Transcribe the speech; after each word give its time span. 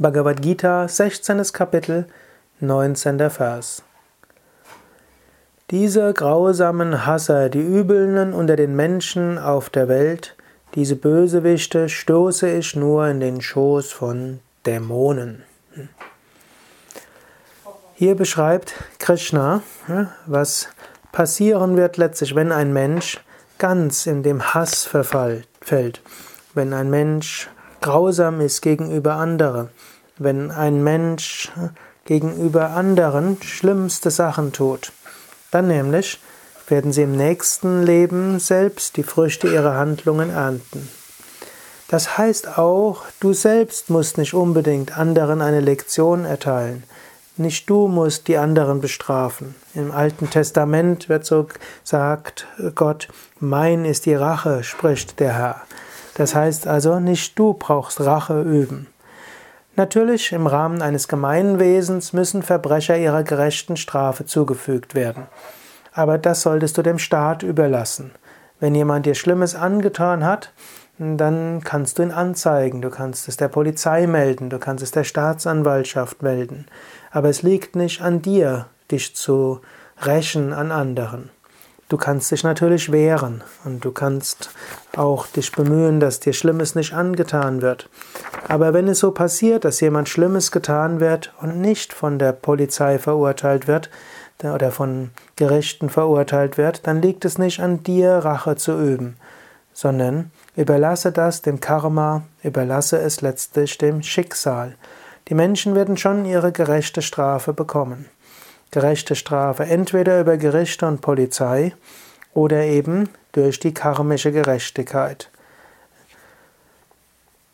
Bhagavad 0.00 0.40
Gita, 0.42 0.86
16. 0.86 1.42
Kapitel, 1.52 2.06
19. 2.60 3.30
Vers. 3.30 3.82
Diese 5.72 6.14
grausamen 6.14 7.04
Hasser, 7.04 7.48
die 7.48 7.58
Übelnden 7.60 8.32
unter 8.32 8.54
den 8.54 8.76
Menschen 8.76 9.38
auf 9.38 9.70
der 9.70 9.88
Welt, 9.88 10.36
diese 10.76 10.94
Bösewichte 10.94 11.88
stoße 11.88 12.48
ich 12.48 12.76
nur 12.76 13.08
in 13.08 13.18
den 13.18 13.40
Schoß 13.40 13.90
von 13.90 14.38
Dämonen. 14.66 15.42
Hier 17.94 18.14
beschreibt 18.14 18.74
Krishna, 19.00 19.62
was 20.26 20.68
passieren 21.10 21.76
wird 21.76 21.96
letztlich, 21.96 22.36
wenn 22.36 22.52
ein 22.52 22.72
Mensch 22.72 23.18
ganz 23.58 24.06
in 24.06 24.22
dem 24.22 24.54
Hass 24.54 24.84
verfällt, 24.84 26.02
wenn 26.54 26.72
ein 26.72 26.88
Mensch 26.88 27.50
grausam 27.80 28.40
ist 28.40 28.60
gegenüber 28.62 29.14
anderen, 29.14 29.68
wenn 30.18 30.50
ein 30.50 30.82
Mensch 30.82 31.50
gegenüber 32.04 32.70
anderen 32.70 33.40
schlimmste 33.42 34.10
Sachen 34.10 34.52
tut, 34.52 34.92
dann 35.50 35.68
nämlich 35.68 36.20
werden 36.68 36.92
sie 36.92 37.02
im 37.02 37.16
nächsten 37.16 37.82
Leben 37.82 38.38
selbst 38.38 38.96
die 38.96 39.02
Früchte 39.02 39.48
ihrer 39.48 39.74
Handlungen 39.74 40.30
ernten. 40.30 40.88
Das 41.88 42.18
heißt 42.18 42.58
auch, 42.58 43.04
du 43.20 43.32
selbst 43.32 43.88
musst 43.88 44.18
nicht 44.18 44.34
unbedingt 44.34 44.98
anderen 44.98 45.40
eine 45.40 45.60
Lektion 45.60 46.26
erteilen. 46.26 46.84
Nicht 47.38 47.70
du 47.70 47.88
musst 47.88 48.28
die 48.28 48.36
anderen 48.36 48.80
bestrafen. 48.80 49.54
Im 49.74 49.90
Alten 49.92 50.28
Testament 50.28 51.08
wird 51.08 51.24
so 51.24 51.46
gesagt, 51.82 52.46
Gott, 52.74 53.08
mein 53.40 53.84
ist 53.84 54.06
die 54.06 54.14
Rache, 54.14 54.64
spricht 54.64 55.20
der 55.20 55.34
Herr. 55.34 55.62
Das 56.18 56.34
heißt 56.34 56.66
also, 56.66 56.98
nicht 56.98 57.38
du 57.38 57.54
brauchst 57.54 58.00
Rache 58.00 58.42
üben. 58.42 58.88
Natürlich, 59.76 60.32
im 60.32 60.48
Rahmen 60.48 60.82
eines 60.82 61.06
Gemeinwesens 61.06 62.12
müssen 62.12 62.42
Verbrecher 62.42 62.98
ihrer 62.98 63.22
gerechten 63.22 63.76
Strafe 63.76 64.26
zugefügt 64.26 64.96
werden. 64.96 65.28
Aber 65.92 66.18
das 66.18 66.42
solltest 66.42 66.76
du 66.76 66.82
dem 66.82 66.98
Staat 66.98 67.44
überlassen. 67.44 68.10
Wenn 68.58 68.74
jemand 68.74 69.06
dir 69.06 69.14
Schlimmes 69.14 69.54
angetan 69.54 70.24
hat, 70.24 70.52
dann 70.98 71.60
kannst 71.62 72.00
du 72.00 72.02
ihn 72.02 72.10
anzeigen, 72.10 72.82
du 72.82 72.90
kannst 72.90 73.28
es 73.28 73.36
der 73.36 73.46
Polizei 73.46 74.08
melden, 74.08 74.50
du 74.50 74.58
kannst 74.58 74.82
es 74.82 74.90
der 74.90 75.04
Staatsanwaltschaft 75.04 76.20
melden. 76.24 76.66
Aber 77.12 77.28
es 77.28 77.42
liegt 77.42 77.76
nicht 77.76 78.02
an 78.02 78.22
dir, 78.22 78.66
dich 78.90 79.14
zu 79.14 79.60
rächen 80.04 80.52
an 80.52 80.72
anderen. 80.72 81.30
Du 81.88 81.96
kannst 81.96 82.30
dich 82.30 82.44
natürlich 82.44 82.92
wehren 82.92 83.42
und 83.64 83.82
du 83.82 83.92
kannst 83.92 84.50
auch 84.94 85.26
dich 85.26 85.52
bemühen, 85.52 86.00
dass 86.00 86.20
dir 86.20 86.34
Schlimmes 86.34 86.74
nicht 86.74 86.92
angetan 86.92 87.62
wird. 87.62 87.88
Aber 88.46 88.74
wenn 88.74 88.88
es 88.88 88.98
so 88.98 89.10
passiert, 89.10 89.64
dass 89.64 89.80
jemand 89.80 90.10
Schlimmes 90.10 90.52
getan 90.52 91.00
wird 91.00 91.32
und 91.40 91.62
nicht 91.62 91.94
von 91.94 92.18
der 92.18 92.32
Polizei 92.32 92.98
verurteilt 92.98 93.66
wird 93.66 93.88
oder 94.42 94.70
von 94.70 95.12
Gerichten 95.36 95.88
verurteilt 95.88 96.58
wird, 96.58 96.86
dann 96.86 97.00
liegt 97.00 97.24
es 97.24 97.38
nicht 97.38 97.60
an 97.60 97.82
dir, 97.82 98.18
Rache 98.18 98.56
zu 98.56 98.78
üben, 98.78 99.16
sondern 99.72 100.30
überlasse 100.56 101.10
das 101.10 101.40
dem 101.40 101.58
Karma, 101.58 102.22
überlasse 102.42 102.98
es 102.98 103.22
letztlich 103.22 103.78
dem 103.78 104.02
Schicksal. 104.02 104.74
Die 105.28 105.34
Menschen 105.34 105.74
werden 105.74 105.96
schon 105.96 106.26
ihre 106.26 106.52
gerechte 106.52 107.00
Strafe 107.00 107.54
bekommen 107.54 108.10
gerechte 108.70 109.14
Strafe, 109.14 109.64
entweder 109.64 110.20
über 110.20 110.36
Gerichte 110.36 110.86
und 110.86 111.00
Polizei 111.00 111.74
oder 112.34 112.64
eben 112.64 113.08
durch 113.32 113.60
die 113.60 113.74
karmische 113.74 114.32
Gerechtigkeit. 114.32 115.30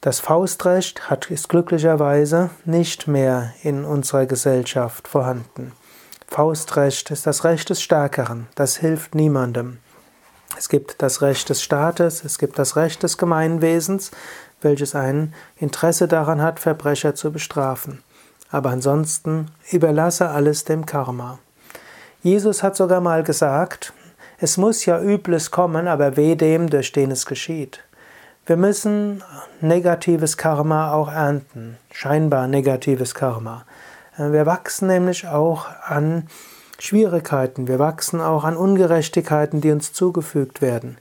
Das 0.00 0.20
Faustrecht 0.20 1.10
hat, 1.10 1.30
ist 1.30 1.48
glücklicherweise 1.48 2.50
nicht 2.64 3.08
mehr 3.08 3.52
in 3.62 3.84
unserer 3.84 4.26
Gesellschaft 4.26 5.08
vorhanden. 5.08 5.72
Faustrecht 6.28 7.10
ist 7.10 7.26
das 7.26 7.42
Recht 7.44 7.70
des 7.70 7.82
Stärkeren, 7.82 8.46
das 8.54 8.76
hilft 8.76 9.14
niemandem. 9.14 9.78
Es 10.56 10.68
gibt 10.68 11.02
das 11.02 11.20
Recht 11.22 11.48
des 11.48 11.62
Staates, 11.62 12.24
es 12.24 12.38
gibt 12.38 12.58
das 12.58 12.76
Recht 12.76 13.02
des 13.02 13.18
Gemeinwesens, 13.18 14.10
welches 14.60 14.94
ein 14.94 15.34
Interesse 15.56 16.06
daran 16.06 16.42
hat, 16.42 16.60
Verbrecher 16.60 17.14
zu 17.14 17.32
bestrafen. 17.32 18.02
Aber 18.50 18.70
ansonsten 18.70 19.50
überlasse 19.70 20.28
alles 20.28 20.64
dem 20.64 20.86
Karma. 20.86 21.38
Jesus 22.22 22.62
hat 22.62 22.76
sogar 22.76 23.00
mal 23.00 23.22
gesagt, 23.22 23.92
es 24.40 24.56
muss 24.56 24.84
ja 24.84 25.00
Übles 25.00 25.50
kommen, 25.50 25.88
aber 25.88 26.16
weh 26.16 26.34
dem, 26.34 26.70
durch 26.70 26.92
den 26.92 27.10
es 27.10 27.26
geschieht. 27.26 27.80
Wir 28.46 28.56
müssen 28.56 29.22
negatives 29.60 30.36
Karma 30.36 30.92
auch 30.92 31.12
ernten, 31.12 31.76
scheinbar 31.92 32.46
negatives 32.46 33.14
Karma. 33.14 33.64
Wir 34.16 34.46
wachsen 34.46 34.88
nämlich 34.88 35.28
auch 35.28 35.66
an 35.86 36.28
Schwierigkeiten, 36.78 37.68
wir 37.68 37.78
wachsen 37.78 38.20
auch 38.20 38.44
an 38.44 38.56
Ungerechtigkeiten, 38.56 39.60
die 39.60 39.70
uns 39.70 39.92
zugefügt 39.92 40.62
werden. 40.62 40.96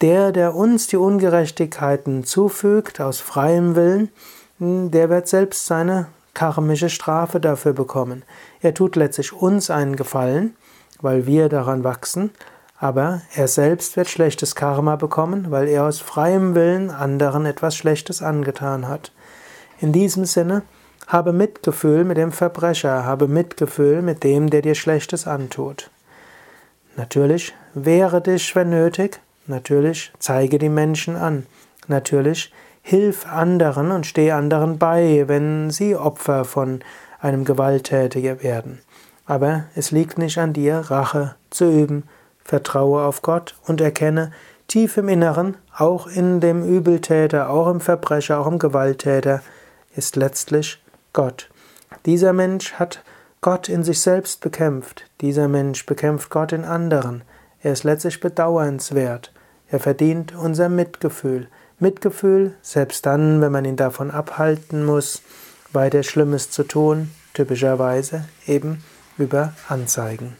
Der, 0.00 0.30
der 0.30 0.54
uns 0.54 0.86
die 0.86 0.96
Ungerechtigkeiten 0.96 2.24
zufügt 2.24 3.00
aus 3.00 3.20
freiem 3.20 3.74
Willen, 3.74 4.10
der 4.58 5.10
wird 5.10 5.28
selbst 5.28 5.66
seine 5.66 6.06
karmische 6.34 6.88
Strafe 6.88 7.40
dafür 7.40 7.72
bekommen. 7.72 8.24
Er 8.60 8.74
tut 8.74 8.96
letztlich 8.96 9.32
uns 9.32 9.70
einen 9.70 9.96
Gefallen, 9.96 10.56
weil 11.00 11.26
wir 11.26 11.48
daran 11.48 11.84
wachsen, 11.84 12.30
aber 12.78 13.22
er 13.34 13.48
selbst 13.48 13.96
wird 13.96 14.08
schlechtes 14.08 14.54
Karma 14.54 14.96
bekommen, 14.96 15.50
weil 15.50 15.68
er 15.68 15.84
aus 15.84 16.00
freiem 16.00 16.54
Willen 16.54 16.90
anderen 16.90 17.46
etwas 17.46 17.76
Schlechtes 17.76 18.22
angetan 18.22 18.88
hat. 18.88 19.12
In 19.80 19.92
diesem 19.92 20.24
Sinne, 20.24 20.62
habe 21.06 21.32
Mitgefühl 21.32 22.04
mit 22.04 22.16
dem 22.16 22.32
Verbrecher, 22.32 23.04
habe 23.04 23.28
Mitgefühl 23.28 24.02
mit 24.02 24.24
dem, 24.24 24.50
der 24.50 24.62
dir 24.62 24.74
Schlechtes 24.74 25.26
antut. 25.26 25.90
Natürlich 26.96 27.54
wehre 27.74 28.20
dich, 28.20 28.54
wenn 28.54 28.70
nötig, 28.70 29.20
natürlich 29.46 30.12
zeige 30.18 30.58
die 30.58 30.68
Menschen 30.68 31.16
an, 31.16 31.46
natürlich 31.86 32.52
Hilf 32.82 33.26
anderen 33.26 33.90
und 33.90 34.06
steh 34.06 34.32
anderen 34.32 34.78
bei, 34.78 35.24
wenn 35.26 35.70
sie 35.70 35.96
Opfer 35.96 36.44
von 36.44 36.80
einem 37.20 37.44
Gewalttätiger 37.44 38.42
werden. 38.42 38.80
Aber 39.24 39.64
es 39.74 39.92
liegt 39.92 40.18
nicht 40.18 40.38
an 40.38 40.52
dir, 40.52 40.78
Rache 40.78 41.36
zu 41.50 41.70
üben. 41.70 42.04
Vertraue 42.44 43.04
auf 43.04 43.22
Gott 43.22 43.54
und 43.66 43.80
erkenne 43.80 44.32
tief 44.66 44.96
im 44.96 45.08
Inneren, 45.08 45.56
auch 45.76 46.06
in 46.06 46.40
dem 46.40 46.64
Übeltäter, 46.64 47.50
auch 47.50 47.68
im 47.68 47.80
Verbrecher, 47.80 48.40
auch 48.40 48.46
im 48.46 48.58
Gewalttäter, 48.58 49.42
ist 49.94 50.16
letztlich 50.16 50.82
Gott. 51.12 51.48
Dieser 52.04 52.32
Mensch 52.32 52.74
hat 52.74 53.02
Gott 53.42 53.68
in 53.68 53.84
sich 53.84 54.00
selbst 54.00 54.40
bekämpft. 54.40 55.04
Dieser 55.20 55.46
Mensch 55.46 55.86
bekämpft 55.86 56.30
Gott 56.30 56.52
in 56.52 56.64
anderen. 56.64 57.22
Er 57.60 57.72
ist 57.72 57.84
letztlich 57.84 58.20
bedauernswert. 58.20 59.32
Er 59.68 59.78
verdient 59.78 60.34
unser 60.34 60.68
Mitgefühl. 60.68 61.48
Mitgefühl, 61.82 62.54
selbst 62.62 63.04
dann, 63.04 63.40
wenn 63.40 63.52
man 63.52 63.64
ihn 63.64 63.76
davon 63.76 64.10
abhalten 64.10 64.84
muss, 64.84 65.20
weiter 65.72 66.02
Schlimmes 66.02 66.50
zu 66.50 66.62
tun, 66.62 67.10
typischerweise 67.34 68.24
eben 68.46 68.82
über 69.18 69.52
Anzeigen. 69.68 70.36